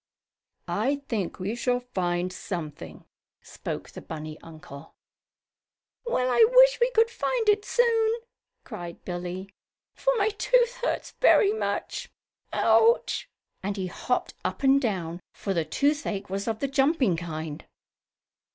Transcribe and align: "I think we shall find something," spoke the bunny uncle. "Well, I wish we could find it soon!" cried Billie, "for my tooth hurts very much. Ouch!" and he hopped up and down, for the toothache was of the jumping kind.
"I 0.67 1.03
think 1.09 1.37
we 1.37 1.53
shall 1.53 1.79
find 1.79 2.33
something," 2.33 3.05
spoke 3.43 3.91
the 3.91 4.01
bunny 4.01 4.39
uncle. 4.41 4.95
"Well, 6.07 6.31
I 6.31 6.43
wish 6.49 6.79
we 6.81 6.89
could 6.89 7.11
find 7.11 7.47
it 7.47 7.63
soon!" 7.65 8.15
cried 8.63 9.05
Billie, 9.05 9.53
"for 9.93 10.11
my 10.17 10.29
tooth 10.29 10.77
hurts 10.77 11.11
very 11.21 11.53
much. 11.53 12.09
Ouch!" 12.51 13.29
and 13.61 13.77
he 13.77 13.85
hopped 13.85 14.33
up 14.43 14.63
and 14.63 14.81
down, 14.81 15.19
for 15.35 15.53
the 15.53 15.65
toothache 15.65 16.31
was 16.31 16.47
of 16.47 16.61
the 16.61 16.67
jumping 16.67 17.15
kind. 17.15 17.63